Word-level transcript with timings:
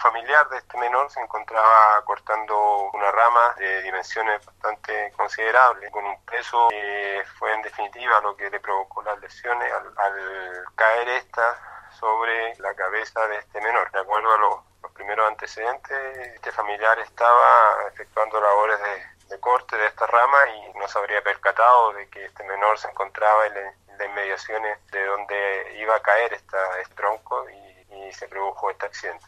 familiar 0.00 0.48
de 0.48 0.58
este 0.58 0.78
menor 0.78 1.10
se 1.10 1.20
encontraba 1.20 2.02
cortando 2.04 2.90
una 2.92 3.10
rama 3.12 3.54
de 3.58 3.82
dimensiones 3.82 4.44
bastante 4.44 5.12
considerables, 5.16 5.90
con 5.90 6.04
un 6.04 6.24
peso 6.24 6.68
que 6.70 7.22
fue 7.38 7.52
en 7.52 7.62
definitiva 7.62 8.20
lo 8.20 8.34
que 8.34 8.48
le 8.50 8.60
provocó 8.60 9.02
las 9.02 9.18
lesiones 9.20 9.70
al, 9.72 9.92
al 9.98 10.64
caer 10.74 11.08
esta 11.10 11.58
sobre 11.98 12.56
la 12.58 12.74
cabeza 12.74 13.26
de 13.28 13.38
este 13.38 13.60
menor. 13.60 13.90
De 13.92 14.00
acuerdo 14.00 14.32
a 14.32 14.38
los, 14.38 14.60
primeros 14.94 15.28
antecedentes, 15.28 16.18
este 16.34 16.52
familiar 16.52 16.98
estaba 16.98 17.88
efectuando 17.88 18.38
labores 18.38 18.78
de, 19.28 19.40
corte 19.40 19.76
de 19.76 19.86
esta 19.86 20.06
rama 20.06 20.38
y 20.48 20.78
no 20.78 20.86
se 20.88 20.98
habría 20.98 21.22
percatado 21.22 21.92
de 21.94 22.06
que 22.10 22.26
este 22.26 22.44
menor 22.44 22.78
se 22.78 22.88
encontraba 22.88 23.46
en, 23.46 23.54
las 23.96 24.06
inmediaciones 24.06 24.78
de 24.90 25.06
donde 25.06 25.76
iba 25.78 25.94
a 25.94 26.02
caer 26.02 26.34
esta, 26.34 26.80
este 26.80 26.94
tronco 26.94 27.48
y, 27.48 28.06
y 28.08 28.12
se 28.12 28.28
produjo 28.28 28.70
este 28.70 28.86
accidente. 28.86 29.24